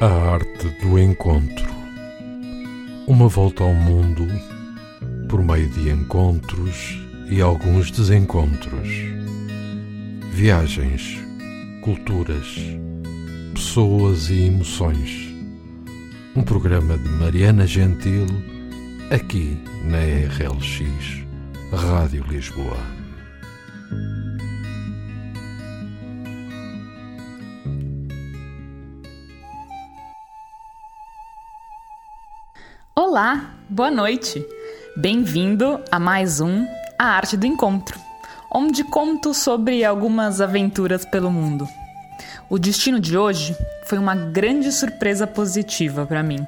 [0.00, 1.72] A arte do encontro.
[3.06, 4.26] Uma volta ao mundo
[5.28, 7.00] por meio de encontros
[7.30, 8.88] e alguns desencontros.
[10.32, 11.16] Viagens,
[11.80, 12.58] culturas,
[13.54, 15.32] pessoas e emoções.
[16.34, 18.26] Um programa de Mariana Gentil,
[19.10, 21.24] aqui na RLX,
[21.72, 23.03] Rádio Lisboa.
[33.14, 34.44] Olá, boa noite.
[34.96, 36.66] Bem-vindo a mais um
[36.98, 37.96] A Arte do Encontro,
[38.50, 41.64] onde conto sobre algumas aventuras pelo mundo.
[42.50, 46.44] O destino de hoje foi uma grande surpresa positiva para mim.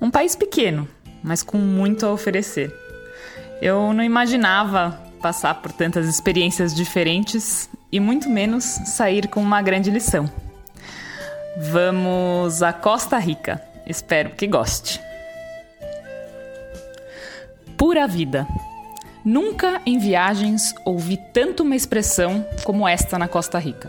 [0.00, 0.88] Um país pequeno,
[1.22, 2.74] mas com muito a oferecer.
[3.60, 9.90] Eu não imaginava passar por tantas experiências diferentes e muito menos sair com uma grande
[9.90, 10.24] lição.
[11.70, 13.62] Vamos a Costa Rica.
[13.86, 15.06] Espero que goste.
[17.78, 18.44] Pura vida.
[19.24, 23.88] Nunca em viagens ouvi tanto uma expressão como esta na Costa Rica.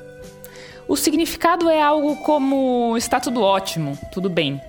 [0.88, 4.62] O significado é algo como está tudo ótimo, tudo bem.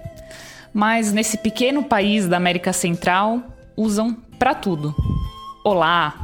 [0.72, 3.42] Mas nesse pequeno país da América Central,
[3.76, 4.94] usam para tudo.
[5.62, 6.14] Olá,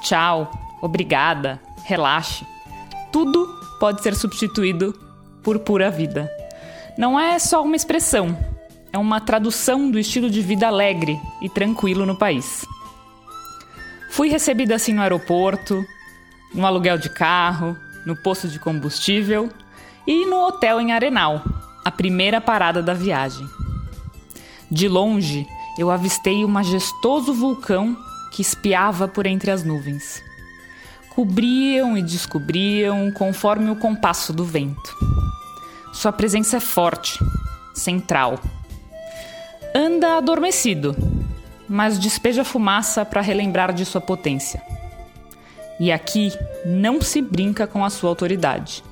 [0.00, 0.50] tchau,
[0.82, 2.44] obrigada, relaxe.
[3.12, 3.46] Tudo
[3.78, 4.92] pode ser substituído
[5.40, 6.28] por pura vida.
[6.98, 8.36] Não é só uma expressão,
[8.92, 12.64] é uma tradução do estilo de vida alegre e tranquilo no país.
[14.10, 15.84] Fui recebida assim no aeroporto,
[16.52, 19.48] no aluguel de carro, no posto de combustível
[20.06, 21.44] e no hotel em Arenal,
[21.84, 23.46] a primeira parada da viagem.
[24.70, 25.46] De longe,
[25.78, 27.96] eu avistei o majestoso vulcão
[28.32, 30.22] que espiava por entre as nuvens.
[31.14, 34.96] Cobriam e descobriam conforme o compasso do vento.
[35.92, 37.18] Sua presença é forte,
[37.74, 38.40] central
[39.74, 40.96] anda adormecido,
[41.68, 44.62] mas despeja fumaça para relembrar de sua potência.
[45.78, 46.32] E aqui
[46.64, 48.82] não se brinca com a sua autoridade.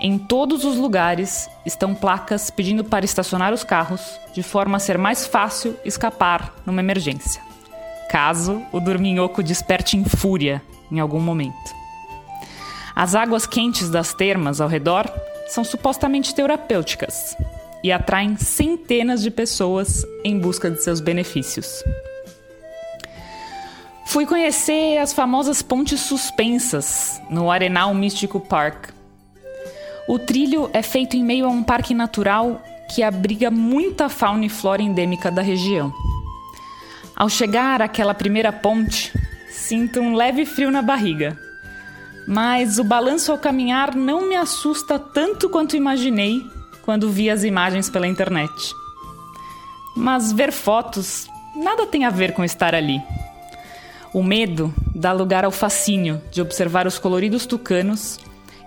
[0.00, 4.98] Em todos os lugares estão placas pedindo para estacionar os carros de forma a ser
[4.98, 7.40] mais fácil escapar numa emergência,
[8.10, 11.74] caso o dorminhoco desperte em fúria em algum momento.
[12.94, 15.10] As águas quentes das termas ao redor
[15.48, 17.36] são supostamente terapêuticas,
[17.84, 21.84] e atraem centenas de pessoas em busca de seus benefícios.
[24.06, 28.88] Fui conhecer as famosas pontes suspensas no Arenal Místico Park.
[30.08, 32.62] O trilho é feito em meio a um parque natural
[32.94, 35.92] que abriga muita fauna e flora endêmica da região.
[37.14, 39.12] Ao chegar àquela primeira ponte,
[39.50, 41.38] sinto um leve frio na barriga.
[42.26, 46.42] Mas o balanço ao caminhar não me assusta tanto quanto imaginei
[46.84, 48.74] quando vi as imagens pela internet.
[49.96, 53.00] Mas ver fotos nada tem a ver com estar ali.
[54.12, 58.18] O medo dá lugar ao fascínio de observar os coloridos tucanos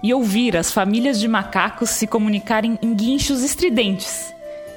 [0.03, 4.33] e ouvir as famílias de macacos se comunicarem em guinchos estridentes,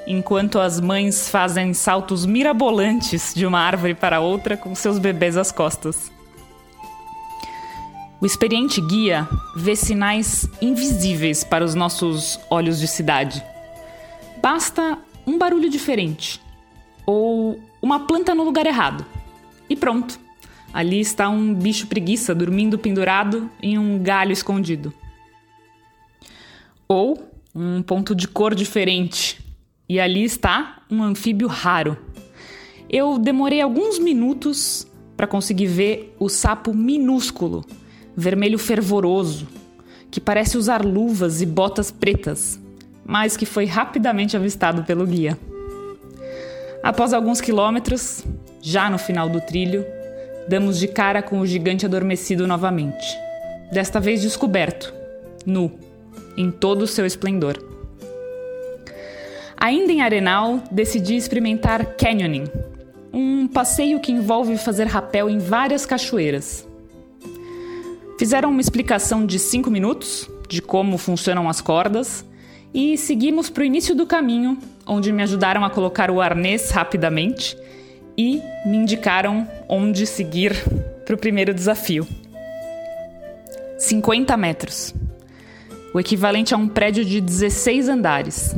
[0.07, 5.51] enquanto as mães fazem saltos mirabolantes de uma árvore para outra com seus bebês às
[5.51, 6.11] costas.
[8.21, 13.43] O experiente guia vê sinais invisíveis para os nossos olhos de cidade.
[14.39, 16.39] Basta um barulho diferente
[17.03, 19.03] ou uma planta no lugar errado.
[19.67, 20.19] E pronto.
[20.71, 24.93] Ali está um bicho preguiça dormindo pendurado em um galho escondido.
[26.87, 29.43] Ou um ponto de cor diferente.
[29.89, 31.97] E ali está um anfíbio raro.
[32.87, 34.85] Eu demorei alguns minutos
[35.17, 37.65] para conseguir ver o sapo minúsculo
[38.15, 39.47] vermelho fervoroso,
[40.09, 42.59] que parece usar luvas e botas pretas,
[43.05, 45.37] mas que foi rapidamente avistado pelo guia.
[46.83, 48.23] Após alguns quilômetros,
[48.61, 49.85] já no final do trilho,
[50.47, 53.17] damos de cara com o gigante adormecido novamente.
[53.71, 54.93] Desta vez descoberto,
[55.45, 55.71] nu,
[56.35, 57.57] em todo o seu esplendor.
[59.55, 62.45] Ainda em Arenal, decidi experimentar canyoning,
[63.13, 66.67] um passeio que envolve fazer rapel em várias cachoeiras.
[68.21, 72.23] Fizeram uma explicação de cinco minutos de como funcionam as cordas
[72.71, 77.57] e seguimos para o início do caminho, onde me ajudaram a colocar o arnês rapidamente
[78.15, 80.53] e me indicaram onde seguir
[81.03, 82.07] para o primeiro desafio.
[83.79, 84.93] 50 metros,
[85.91, 88.55] o equivalente a um prédio de 16 andares.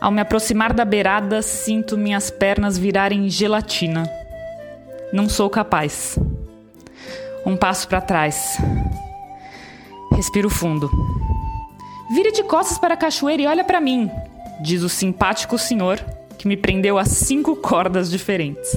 [0.00, 4.10] Ao me aproximar da beirada, sinto minhas pernas virarem gelatina.
[5.12, 6.18] Não sou capaz.
[7.44, 8.58] Um passo para trás.
[10.12, 10.90] Respiro fundo.
[12.12, 14.10] Vire de costas para a cachoeira e olha para mim.
[14.62, 15.98] diz o simpático senhor
[16.36, 18.76] que me prendeu a cinco cordas diferentes.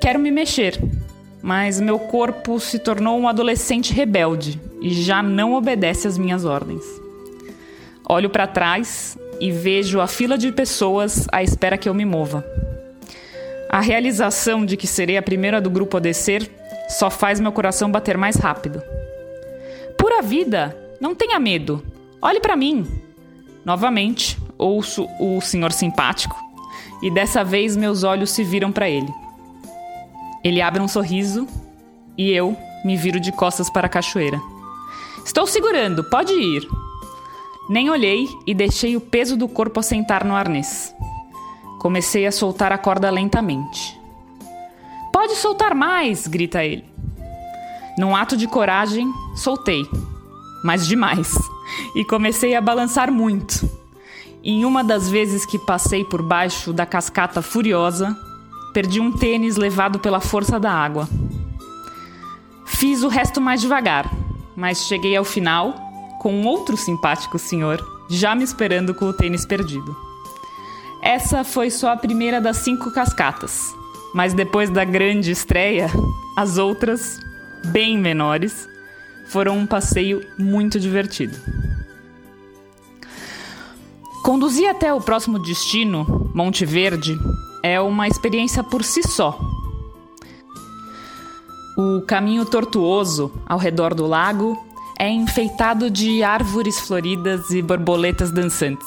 [0.00, 0.80] Quero me mexer,
[1.42, 6.84] mas meu corpo se tornou um adolescente rebelde e já não obedece às minhas ordens.
[8.08, 12.44] Olho para trás e vejo a fila de pessoas à espera que eu me mova.
[13.68, 16.50] A realização de que serei a primeira do grupo a descer
[16.90, 18.82] só faz meu coração bater mais rápido.
[19.96, 21.82] Pura vida, não tenha medo.
[22.20, 22.86] Olhe para mim.
[23.64, 26.36] Novamente, ouço o senhor simpático
[27.02, 29.12] e dessa vez meus olhos se viram para ele.
[30.42, 31.46] Ele abre um sorriso
[32.16, 34.40] e eu me viro de costas para a cachoeira.
[35.24, 36.66] Estou segurando, pode ir.
[37.68, 40.94] Nem olhei e deixei o peso do corpo assentar no arnês.
[41.78, 43.99] Comecei a soltar a corda lentamente.
[45.20, 46.82] Pode soltar mais, grita ele.
[47.98, 49.86] Num ato de coragem, soltei,
[50.64, 51.34] mas demais,
[51.94, 53.68] e comecei a balançar muito.
[54.42, 58.16] Em uma das vezes que passei por baixo da cascata furiosa,
[58.72, 61.06] Perdi um tênis levado pela força da água.
[62.64, 64.10] Fiz o resto mais devagar,
[64.56, 65.74] mas cheguei ao final
[66.18, 69.94] com outro simpático senhor já me esperando com o tênis perdido.
[71.02, 73.78] Essa foi só a primeira das cinco cascatas,
[74.14, 75.88] mas depois da grande estreia,
[76.36, 77.18] as outras,
[77.66, 78.68] bem menores,
[79.28, 81.36] foram um passeio muito divertido.
[84.24, 87.18] Conduzir até o próximo destino, Monte Verde,
[87.62, 89.38] é uma experiência por si só.
[91.76, 94.58] O caminho tortuoso ao redor do lago
[94.98, 98.86] é enfeitado de árvores floridas e borboletas dançantes.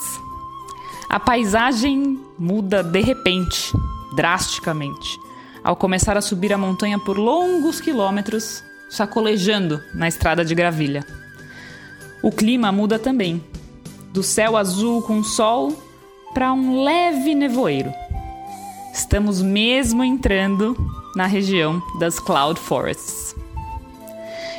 [1.08, 3.72] A paisagem muda de repente,
[4.14, 5.18] drasticamente,
[5.62, 11.04] ao começar a subir a montanha por longos quilômetros, sacolejando na estrada de gravilha.
[12.22, 13.44] O clima muda também,
[14.12, 15.72] do céu azul com sol
[16.32, 17.92] para um leve nevoeiro.
[18.92, 20.76] Estamos mesmo entrando
[21.16, 23.34] na região das Cloud Forests.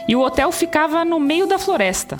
[0.08, 2.18] E o hotel ficava no meio da floresta.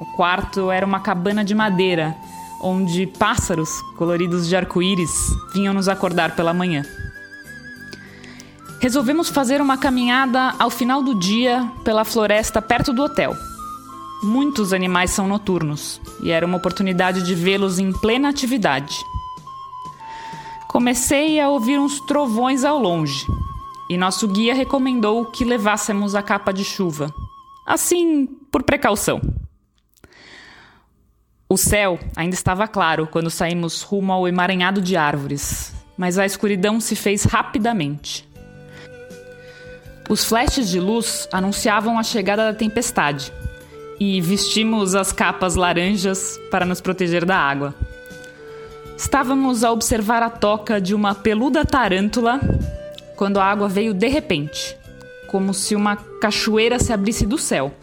[0.00, 2.16] O quarto era uma cabana de madeira,
[2.62, 5.10] onde pássaros coloridos de arco-íris
[5.52, 6.84] vinham nos acordar pela manhã.
[8.80, 13.34] Resolvemos fazer uma caminhada ao final do dia pela floresta perto do hotel.
[14.22, 18.96] Muitos animais são noturnos e era uma oportunidade de vê-los em plena atividade
[20.72, 23.26] comecei a ouvir uns trovões ao longe
[23.90, 27.14] e nosso guia recomendou que levássemos a capa de chuva,
[27.66, 29.20] assim por precaução.
[31.52, 36.80] O céu ainda estava claro quando saímos rumo ao emaranhado de árvores, mas a escuridão
[36.80, 38.26] se fez rapidamente.
[40.08, 43.30] Os flashes de luz anunciavam a chegada da tempestade
[44.00, 47.74] e vestimos as capas laranjas para nos proteger da água.
[48.96, 52.40] Estávamos a observar a toca de uma peluda tarântula
[53.14, 54.74] quando a água veio de repente,
[55.26, 57.74] como se uma cachoeira se abrisse do céu.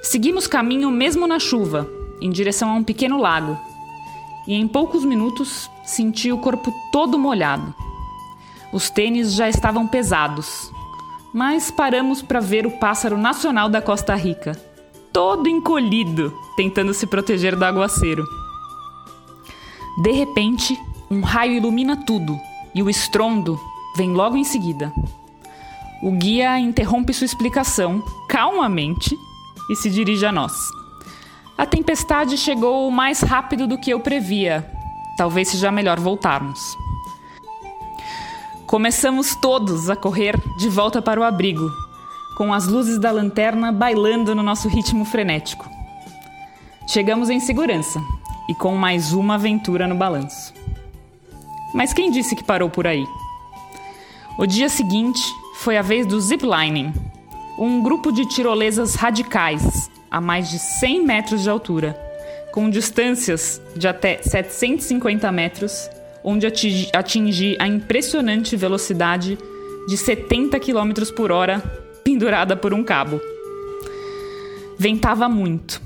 [0.00, 3.58] Seguimos caminho mesmo na chuva, em direção a um pequeno lago,
[4.46, 7.74] e em poucos minutos senti o corpo todo molhado.
[8.72, 10.70] Os tênis já estavam pesados,
[11.32, 14.52] mas paramos para ver o pássaro nacional da Costa Rica,
[15.12, 18.24] todo encolhido, tentando se proteger do aguaceiro.
[20.02, 20.78] De repente,
[21.10, 22.38] um raio ilumina tudo
[22.74, 23.58] e o estrondo
[23.96, 24.92] vem logo em seguida.
[26.02, 29.16] O guia interrompe sua explicação calmamente
[29.68, 30.52] e se dirige a nós.
[31.58, 34.64] A tempestade chegou mais rápido do que eu previa.
[35.16, 36.78] Talvez seja melhor voltarmos.
[38.64, 41.68] Começamos todos a correr de volta para o abrigo,
[42.36, 45.68] com as luzes da lanterna bailando no nosso ritmo frenético.
[46.86, 48.00] Chegamos em segurança
[48.48, 50.54] e com mais uma aventura no balanço.
[51.74, 53.04] Mas quem disse que parou por aí?
[54.38, 55.20] O dia seguinte
[55.56, 56.94] foi a vez do ziplining,
[57.58, 61.98] um grupo de tirolesas radicais a mais de 100 metros de altura,
[62.52, 65.90] com distâncias de até 750 metros,
[66.24, 66.46] onde
[66.92, 69.38] atingi a impressionante velocidade
[69.86, 71.62] de 70 km por hora
[72.04, 73.20] pendurada por um cabo.
[74.78, 75.80] Ventava muito.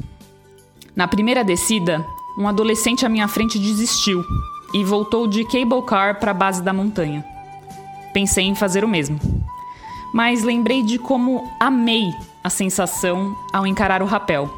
[0.95, 2.05] Na primeira descida,
[2.39, 4.25] um adolescente à minha frente desistiu
[4.75, 7.25] e voltou de cable car para a base da montanha.
[8.13, 9.19] Pensei em fazer o mesmo.
[10.13, 12.15] Mas lembrei de como amei
[12.45, 14.51] a sensação ao encarar o rapel.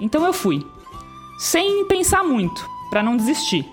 [0.00, 0.66] Então eu fui,
[1.38, 3.66] sem pensar muito, para não desistir.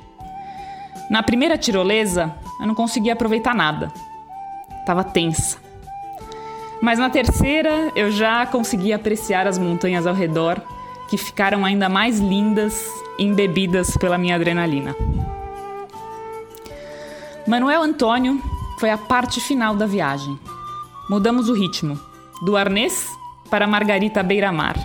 [1.09, 3.91] Na primeira tirolesa, eu não conseguia aproveitar nada.
[4.85, 5.57] Tava tensa.
[6.81, 10.61] Mas na terceira, eu já conseguia apreciar as montanhas ao redor
[11.07, 12.85] que ficaram ainda mais lindas,
[13.17, 14.95] embebidas pela minha adrenalina.
[17.47, 18.41] Manuel Antônio
[18.77, 20.37] foi a parte final da viagem.
[21.09, 21.97] Mudamos o ritmo,
[22.43, 23.07] do arnês
[23.49, 24.75] para Margarita Beira-Mar.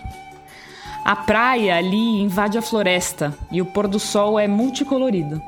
[1.05, 5.43] A praia ali invade a floresta e o pôr do sol é multicolorido.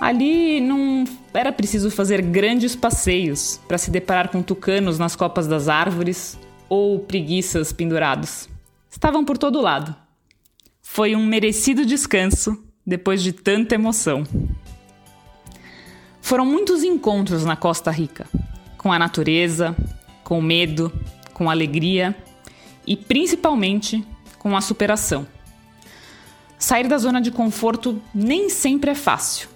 [0.00, 5.68] Ali não era preciso fazer grandes passeios para se deparar com tucanos nas copas das
[5.68, 6.36] árvores
[6.68, 8.48] ou preguiças pendurados.
[8.90, 9.94] Estavam por todo lado.
[10.82, 14.26] Foi um merecido descanso depois de tanta emoção.
[16.20, 18.26] Foram muitos encontros na Costa Rica,
[18.80, 19.76] com a natureza,
[20.24, 20.90] com o medo,
[21.34, 22.16] com a alegria
[22.86, 24.02] e principalmente
[24.38, 25.26] com a superação.
[26.58, 29.50] Sair da zona de conforto nem sempre é fácil,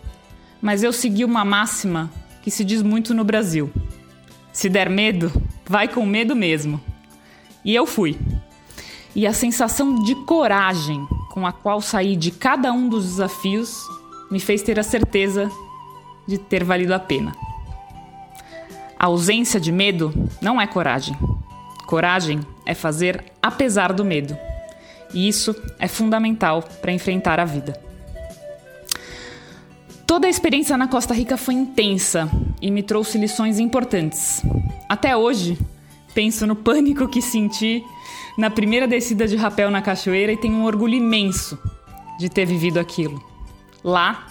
[0.61, 2.11] mas eu segui uma máxima
[2.43, 3.73] que se diz muito no Brasil:
[4.53, 5.33] se der medo,
[5.65, 6.79] vai com medo mesmo.
[7.65, 8.19] E eu fui.
[9.17, 13.75] E a sensação de coragem com a qual saí de cada um dos desafios
[14.31, 15.51] me fez ter a certeza
[16.29, 17.35] de ter valido a pena.
[18.99, 21.17] A ausência de medo não é coragem.
[21.87, 24.37] Coragem é fazer apesar do medo.
[25.13, 27.81] E isso é fundamental para enfrentar a vida.
[30.07, 34.43] Toda a experiência na Costa Rica foi intensa e me trouxe lições importantes.
[34.89, 35.59] Até hoje,
[36.15, 37.83] penso no pânico que senti
[38.37, 41.59] na primeira descida de rapel na cachoeira e tenho um orgulho imenso
[42.19, 43.23] de ter vivido aquilo.
[43.83, 44.27] Lá,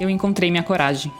[0.00, 1.12] eu encontrei minha coragem.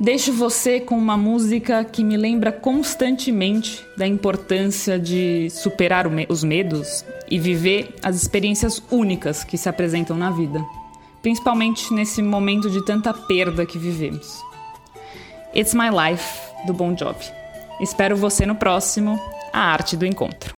[0.00, 7.04] Deixo você com uma música que me lembra constantemente da importância de superar os medos
[7.28, 10.64] e viver as experiências únicas que se apresentam na vida,
[11.20, 14.40] principalmente nesse momento de tanta perda que vivemos.
[15.52, 17.32] It's My Life, do Bon Jovi.
[17.80, 19.18] Espero você no próximo
[19.52, 20.57] A Arte do Encontro.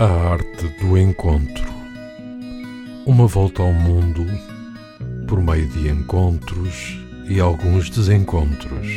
[0.00, 1.72] A arte do encontro.
[3.06, 4.26] Uma volta ao mundo
[5.28, 6.98] por meio de encontros
[7.28, 8.88] e alguns desencontros.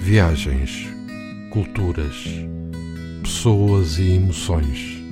[0.00, 0.86] Viagens,
[1.50, 2.14] culturas,
[3.22, 5.02] pessoas e emoções.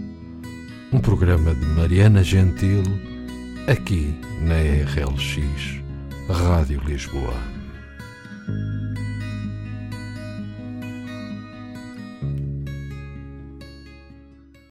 [0.92, 2.82] Um programa de Mariana Gentil,
[3.66, 5.82] aqui na RLX,
[6.28, 7.51] Rádio Lisboa.